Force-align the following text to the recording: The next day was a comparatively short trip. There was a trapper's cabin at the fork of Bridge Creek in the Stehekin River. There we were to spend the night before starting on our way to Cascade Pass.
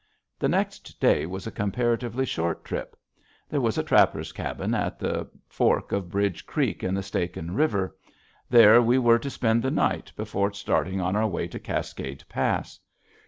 The 0.39 0.49
next 0.49 0.99
day 0.99 1.27
was 1.27 1.45
a 1.45 1.51
comparatively 1.51 2.25
short 2.25 2.65
trip. 2.65 2.97
There 3.49 3.61
was 3.61 3.77
a 3.77 3.83
trapper's 3.83 4.31
cabin 4.31 4.73
at 4.73 4.97
the 4.97 5.29
fork 5.47 5.91
of 5.91 6.09
Bridge 6.09 6.47
Creek 6.47 6.83
in 6.83 6.95
the 6.95 7.03
Stehekin 7.03 7.53
River. 7.53 7.95
There 8.49 8.81
we 8.81 8.97
were 8.97 9.19
to 9.19 9.29
spend 9.29 9.61
the 9.61 9.69
night 9.69 10.11
before 10.15 10.53
starting 10.53 10.99
on 10.99 11.15
our 11.15 11.27
way 11.27 11.47
to 11.49 11.59
Cascade 11.59 12.23
Pass. 12.27 12.79